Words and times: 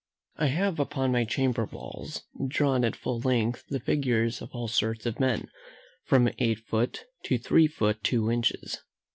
I 0.37 0.47
have 0.47 0.79
upon 0.79 1.11
my 1.11 1.25
chamber 1.25 1.65
walls 1.65 2.23
drawn 2.47 2.83
at 2.83 2.95
full 2.95 3.19
length 3.19 3.65
the 3.69 3.79
figures 3.79 4.41
of 4.41 4.49
all 4.51 4.67
sorts 4.67 5.05
of 5.05 5.19
men, 5.19 5.45
from 6.05 6.27
eight 6.39 6.57
foot 6.57 7.05
to 7.25 7.37
three 7.37 7.67
foot 7.67 8.03
two 8.03 8.31
inches. 8.31 8.81